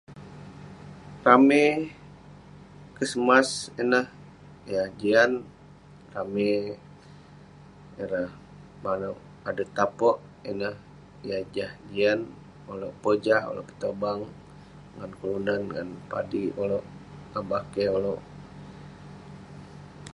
Ramey 1.25 1.67
kesemas 2.95 3.49
ineh 3.81 4.05
yah 4.71 4.87
jian, 4.99 5.31
ramey 6.13 6.51
ireh 8.03 8.29
manouk 8.83 9.17
adet 9.49 9.69
Tapok 9.77 10.17
ineh 10.51 10.75
yah 11.27 11.41
jah 11.53 11.71
jian. 11.91 12.19
Ulouk 12.71 12.95
pojah, 13.03 13.41
ulouk 13.49 13.67
petobang 13.69 14.19
ngan 14.95 15.11
kelunan 15.19 15.61
ngan 15.73 15.89
padik 16.11 16.49
ulouk 16.63 16.85
ngan 17.29 17.45
bakeh 17.51 17.87
ulouk. 17.97 18.21